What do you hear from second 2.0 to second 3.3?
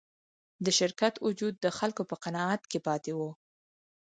په قناعت کې پاتې و.